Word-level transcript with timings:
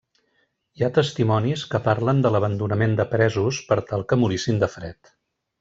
Hi 0.79 0.85
ha 0.85 0.89
testimonis 0.95 1.65
que 1.75 1.83
parlen 1.89 2.23
de 2.27 2.33
l'abandonament 2.37 2.97
de 3.01 3.05
presos 3.15 3.63
per 3.71 3.81
tal 3.93 4.09
que 4.13 4.23
morissin 4.23 4.59
de 4.65 4.75
fred. 4.79 5.17